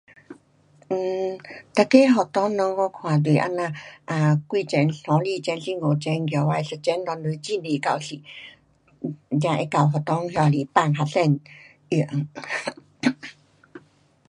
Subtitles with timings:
[0.87, 1.37] um
[1.77, 3.73] 每个学堂内我看就是这样
[4.07, 8.19] ，um 几层三四层，四五层起来，一层内也是很多教室，
[9.39, 11.39] 才会够学堂那么多班学生
[11.89, 12.03] 用，